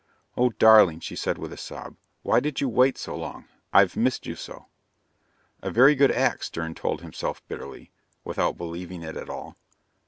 [0.35, 3.45] "Oh, darling," she said with a sob, "Why did you wait so long?
[3.71, 4.65] I've missed you so."
[5.61, 7.91] A very good act, Stern told himself bitterly,
[8.23, 9.57] without believing it at all.